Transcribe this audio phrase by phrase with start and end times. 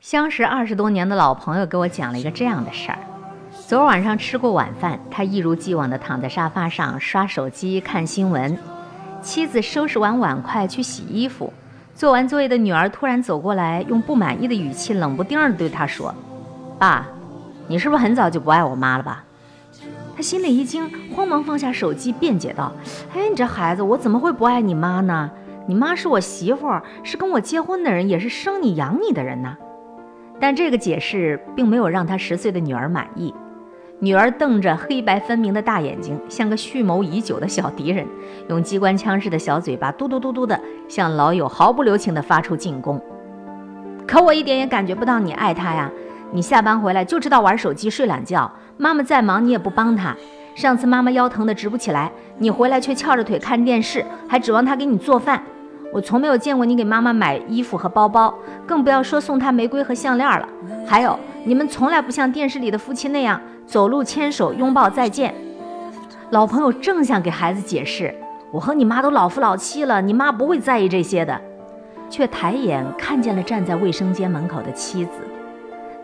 [0.00, 2.98] 相识二十多年的老朋友给我讲了一个这样的事儿：
[3.68, 8.56] 昨晚上吃过晚饭，他一如既往地躺在沙发上刷手机看新闻。
[9.20, 11.52] 妻子收拾完碗筷去洗衣服，
[11.94, 16.14] 做完作业的女儿突然走过来，用不满意的语气冷不丁地对他说
[16.80, 17.06] ：“爸，
[17.66, 19.22] 你是不是很早就不爱我妈了吧？”
[20.16, 22.72] 他心里一惊，慌忙放下手机，辩解道
[23.14, 25.30] ：“哎，你这孩子，我怎么会不爱你妈呢？
[25.66, 29.54] 你妈是我媳妇儿，是跟我结婚的人，也是生你养你的人呢。”
[30.40, 33.32] 但这个解释并没有让他十岁的女儿满意。
[33.98, 38.06] 女儿瞪着黑白分明的大眼睛，像个蓄谋已久的小敌人，
[38.48, 40.58] 用机关枪似的小嘴巴嘟嘟嘟嘟的
[40.88, 42.98] 向老友毫不留情地发出进攻。
[44.06, 45.90] 可我一点也感觉不到你爱他呀！
[46.32, 50.16] 你下班回来就知道玩手机、睡懒觉，妈妈再忙你也不帮他。
[50.54, 55.42] 上次妈妈腰疼的直不起来，你回来却翘着腿看电视，还指望他给你做饭。
[55.92, 58.32] 我从没有见过你给妈妈买衣服和包包，
[58.66, 60.48] 更不要说送她玫瑰和项链了。
[60.86, 65.34] 还有，你们从来不像电视里的夫妻那样走路牵手、拥抱再见。
[66.30, 68.14] 老朋友正想给孩子解释，
[68.52, 71.40] 我和你妈都老夫老妻了，你妈不会在意这些的，
[72.08, 75.12] 却抬眼看见了站在卫生间门口的妻子，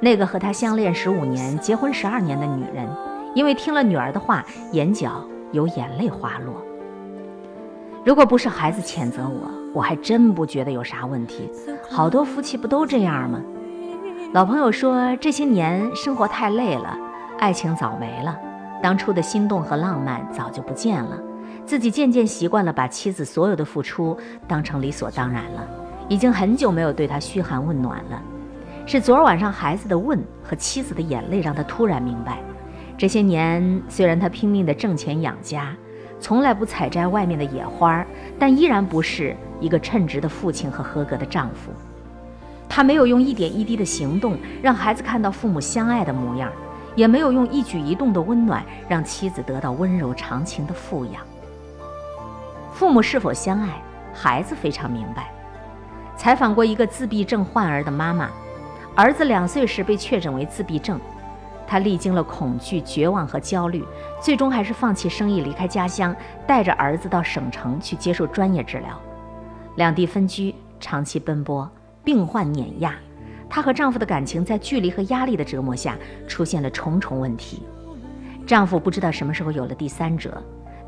[0.00, 2.88] 那个和他相恋十五年、结婚十二年的女人，
[3.34, 6.60] 因为听了女儿的话，眼角有眼泪滑落。
[8.04, 11.50] 如果不是孩子谴责我，我还真不觉得有啥问题。
[11.90, 13.42] 好多夫妻不都这样吗？
[14.32, 16.96] 老朋友说，这些年生活太累了，
[17.38, 18.34] 爱情早没了，
[18.82, 21.20] 当初的心动和浪漫早就不见了。
[21.66, 24.16] 自己渐渐习惯了把妻子所有的付出
[24.48, 25.68] 当成理所当然了，
[26.08, 28.22] 已经很久没有对她嘘寒问暖了。
[28.86, 32.38] 是昨儿晚上孩子的问和妻子的眼泪，让他突然明白，
[32.96, 35.76] 这些年虽然他拼命的挣钱养家。
[36.18, 38.04] 从来不采摘外面的野花，
[38.38, 41.70] 但依然不是一个称职的父亲和合格的丈夫。
[42.68, 46.50] 他没有用一点一滴的行动让孩子看到父母相爱的模样，
[46.94, 51.22] 也没有用一举一动的温暖让妻子得到温柔长情的富养。
[52.72, 53.80] 父母是否相爱，
[54.12, 55.30] 孩子非常明白。
[56.16, 58.30] 采访过一个自闭症患儿的妈妈，
[58.94, 60.98] 儿子两岁时被确诊为自闭症。
[61.66, 63.84] 他历经了恐惧、绝望和焦虑，
[64.20, 66.14] 最终还是放弃生意，离开家乡，
[66.46, 69.00] 带着儿子到省城去接受专业治疗。
[69.76, 71.68] 两地分居，长期奔波，
[72.04, 72.94] 病患碾压，
[73.48, 75.96] 她和丈夫的感情在距离和压力的折磨下
[76.26, 77.62] 出现了重重问题。
[78.46, 80.40] 丈夫不知道什么时候有了第三者，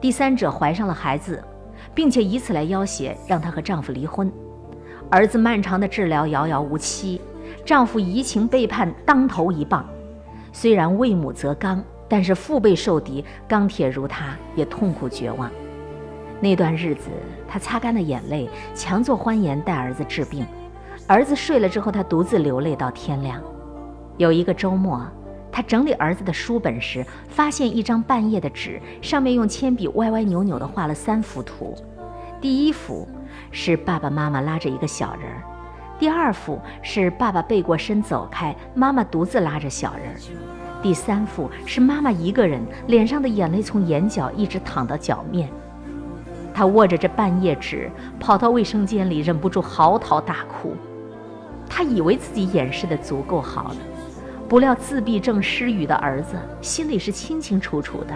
[0.00, 1.42] 第三者怀上了孩子，
[1.94, 4.30] 并且以此来要挟让她和丈夫离婚。
[5.10, 7.20] 儿子漫长的治疗遥遥无期，
[7.64, 9.86] 丈夫移情背叛，当头一棒。
[10.58, 15.50] 虽然为母则刚，但是腹背受敌，钢铁如他，也痛苦绝望。
[16.40, 17.10] 那段日子，
[17.46, 20.46] 他擦干了眼泪，强作欢颜带儿子治病。
[21.06, 23.38] 儿子睡了之后，他独自流泪到天亮。
[24.16, 25.06] 有一个周末，
[25.52, 31.74] 他整理儿子的书本时，发现一张半页的纸，上面用铅笔歪歪扭扭地画了三幅图。
[32.40, 33.06] 第一幅
[33.50, 35.42] 是爸爸妈妈拉着一个小人儿。
[35.98, 40.16] 第二幅是爸爸背过身走开，妈妈独自拉着小人儿；
[40.82, 45.48] 第三幅是妈妈一个人，脸上的眼泪从眼角一直淌到脚面。
[46.52, 47.90] 他握着这半页纸，
[48.20, 50.74] 跑到卫生间里，忍不住嚎啕大哭。
[51.66, 53.76] 他以为自己掩饰的足够好了，
[54.46, 58.14] 不料自闭症失语的儿子心里是清清楚楚的。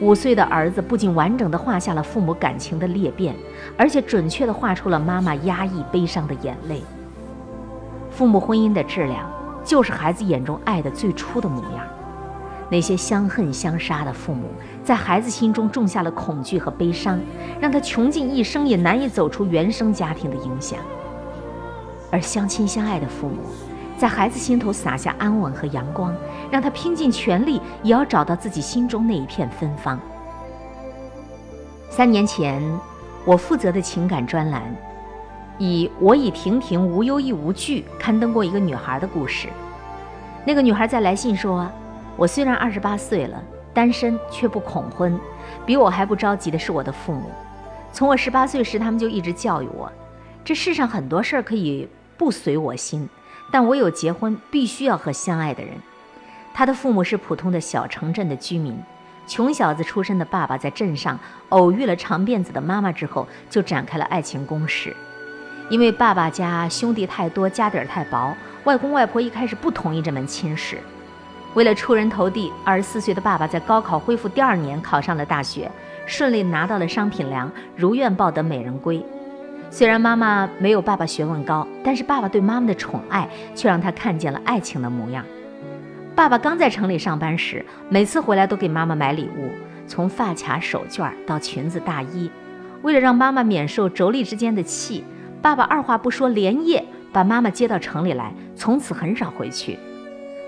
[0.00, 3.34] 五岁的儿子不仅完整地画下了父母感情的裂变，
[3.76, 6.82] 而且准确地画出了妈妈压抑悲伤的眼泪。
[8.10, 9.28] 父母婚姻的质量，
[9.64, 11.86] 就是孩子眼中爱的最初的模样。
[12.70, 14.48] 那些相恨相杀的父母，
[14.84, 17.18] 在孩子心中种下了恐惧和悲伤，
[17.58, 20.78] 让他穷尽一生也难以走出原生家庭的影响。
[22.10, 23.38] 而相亲相爱的父母，
[23.96, 26.14] 在孩子心头撒下安稳和阳光。
[26.50, 29.98] 让他拼尽全力，也要找到自己心中那一片芬芳。
[31.90, 32.62] 三年前，
[33.24, 34.62] 我负责的情感专栏，
[35.58, 39.48] 以“我已婷婷无忧亦无惧”刊登过一个女孩的故事。
[40.44, 41.68] 那个女孩在来信说
[42.16, 43.42] ：“我虽然二十八岁了，
[43.74, 45.18] 单身却不恐婚。
[45.66, 47.30] 比我还不着急的是我的父母。
[47.92, 49.90] 从我十八岁时，他们就一直教育我：
[50.44, 53.08] 这世上很多事儿可以不随我心，
[53.50, 55.72] 但我有结婚，必须要和相爱的人。”
[56.58, 58.76] 他的父母是普通的小城镇的居民，
[59.28, 61.16] 穷小子出身的爸爸在镇上
[61.50, 64.92] 偶遇了长辫子的妈妈之后，就展开了爱情攻势。
[65.70, 68.34] 因为爸爸家兄弟太多，家底儿太薄，
[68.64, 70.78] 外公外婆一开始不同意这门亲事。
[71.54, 75.70] 为了出人头地，二十四岁的爸爸在高考恢复第二年考上了大学，
[76.06, 79.00] 顺利拿到了商品粮，如愿抱得美人归。
[79.70, 85.24] 虽然妈妈没有爸爸学问高，但是爸爸对妈妈的宠爱却让他看见了爱情的模样。
[86.18, 89.52] 爸爸刚在城里上班时，每次回来都给妈妈买礼物，
[89.86, 92.28] 从发卡、手绢到裙子、大衣。
[92.82, 95.04] 为了让妈妈免受妯娌之间的气，
[95.40, 99.78] 爸爸二话不说，连夜把妈妈接到城里来，从此很少回去。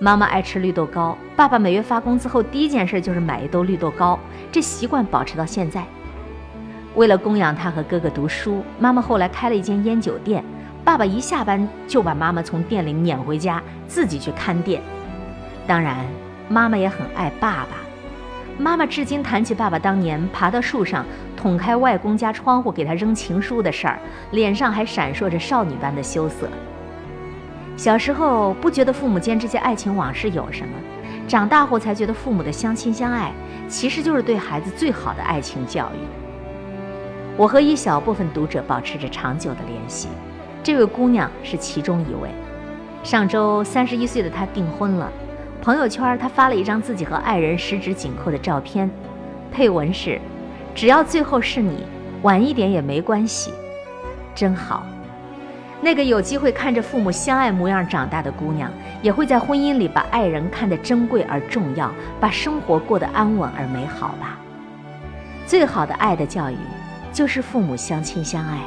[0.00, 4.18] 妈妈爱吃绿豆糕，爸爸每月发工资后第一件事就是买一兜绿豆糕，
[4.50, 5.84] 这习惯保持到现在。
[6.96, 10.44] 为了供养他和哥哥读书，妈妈后来开了一间烟酒店，
[10.82, 14.82] 爸爸一下班就把妈妈从店里撵回家，自己去看店。
[15.66, 15.96] 当然，
[16.48, 17.76] 妈妈也很爱爸爸。
[18.58, 21.04] 妈妈至今谈起爸爸当年爬到树上
[21.36, 23.98] 捅开外公家窗户给他扔情书的事儿，
[24.32, 26.48] 脸上还闪烁着少女般的羞涩。
[27.76, 30.74] 小时候不觉得父母间这些爱情往事有什么，
[31.26, 33.32] 长大后才觉得父母的相亲相爱
[33.68, 36.06] 其实就是对孩子最好的爱情教育。
[37.38, 40.08] 我和一小部分读者保持着长久的联系，
[40.62, 42.28] 这位姑娘是其中一位。
[43.02, 45.10] 上周三十一岁的她订婚了。
[45.62, 48.90] 朋友圈，他发了一张自己和爱人十指紧扣的照片，
[49.52, 50.20] 配文是
[50.74, 51.84] ：“只要最后是你，
[52.22, 53.52] 晚一点也没关系，
[54.34, 54.84] 真好。”
[55.80, 58.68] 那个有机会看着父母相爱模样长大的姑娘，
[59.02, 64.36] 也会在婚姻里把爱人看得珍贵而重要，把生活过得安稳而美好吧。
[65.46, 66.56] 最好的爱的教育，
[67.12, 68.58] 就是父母相亲相爱；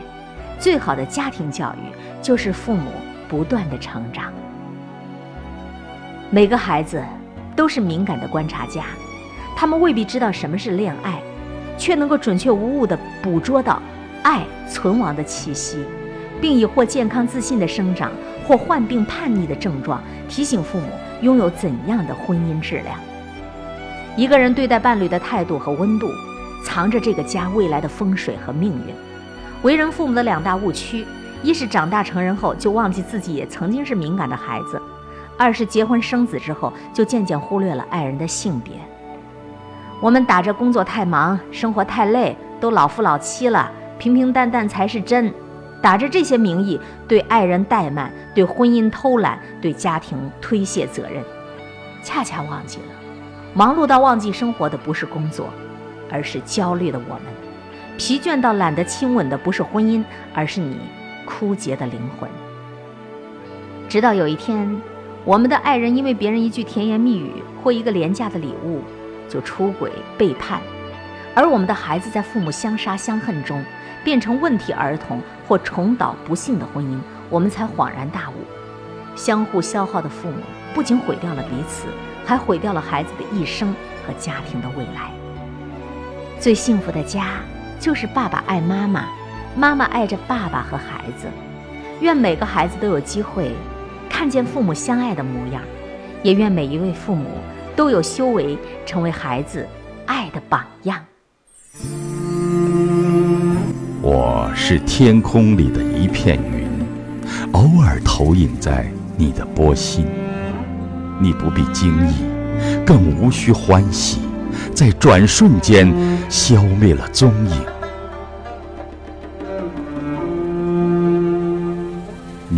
[0.58, 2.90] 最好的家庭教育，就是父母
[3.28, 4.32] 不断的成长。
[6.32, 7.04] 每个孩子
[7.56, 8.86] 都是敏感的观察家，
[9.56, 11.22] 他们未必知道什么是恋爱，
[11.78, 13.82] 却能够准确无误地捕捉到
[14.24, 15.86] 爱存亡的气息，
[16.42, 18.12] 并以或健康自信的生长，
[18.46, 20.88] 或患病叛逆的症状，提醒父母
[21.22, 22.98] 拥有怎样的婚姻质量。
[24.18, 26.08] 一个人对待伴侣的态度和温度，
[26.64, 28.94] 藏着这个家未来的风水和命运。
[29.62, 31.06] 为人父母的两大误区：
[31.44, 34.82] 一是长大成人后就忘记自己也曾经是敏感的孩子。
[35.38, 38.74] 二是结婚生子之后，就渐渐忽略了爱人的性别。
[40.02, 45.34] 我们打着工作太忙、生活太累、都老夫老妻了，平平淡淡才是真，
[45.82, 51.24] 打着这些名义对爱人怠慢、对婚姻偷懒、对家庭推卸责任，
[52.04, 52.96] 恰恰忘记了，
[53.54, 55.48] 忙碌到忘记生活的不是工作，
[56.12, 57.34] 而是焦虑的我们；
[57.98, 60.04] 疲倦到懒得亲吻的不是婚姻，
[60.34, 60.78] 而是你
[61.26, 62.30] 枯竭的灵魂。
[63.90, 64.70] 直到有一天。
[65.26, 67.32] 我们的爱人因为别人一句甜言蜜语
[67.64, 68.82] 或一个廉价的礼物，
[69.28, 70.60] 就出轨背叛；
[71.34, 73.66] 而我们的孩子在父母相杀相恨中
[74.04, 78.34] 变成问题儿童或重蹈不幸的婚姻，我们才恍然大悟：
[79.16, 80.38] 相互消耗的父母
[80.76, 81.88] 不仅毁掉了彼此，
[82.24, 83.74] 还毁掉了孩子的一生
[84.06, 85.10] 和家庭的未来。
[86.40, 87.40] 最幸福的家
[87.80, 89.06] 就是爸爸爱妈妈，
[89.56, 91.26] 妈妈爱着爸爸和孩子。
[92.02, 93.50] 愿每个孩子都有机会。
[94.18, 95.62] 看见父母相爱的模样，
[96.24, 97.26] 也愿每一位父母
[97.76, 99.68] 都有修为，成为孩子
[100.06, 101.04] 爱的榜样。
[104.02, 106.66] 我是天空里的一片云，
[107.52, 110.06] 偶尔投影在你的波心。
[111.20, 112.14] 你不必惊异，
[112.86, 114.22] 更无需欢喜，
[114.74, 115.94] 在转瞬间
[116.30, 117.75] 消灭了踪影。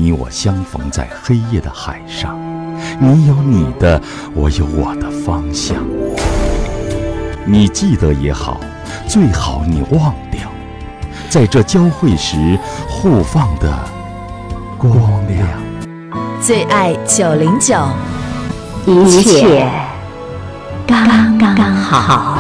[0.08, 2.40] 你我相逢在黑夜的海上，
[2.98, 4.02] 你有你的，
[4.34, 5.76] 我有我的方向。
[7.46, 8.58] 你记得也好，
[9.06, 10.50] 最好你忘掉，
[11.28, 13.78] 在这交汇时互放的
[14.78, 15.46] 光亮。
[16.42, 17.76] 最爱九零九，
[18.86, 19.70] 一切
[20.88, 22.40] 刚刚好。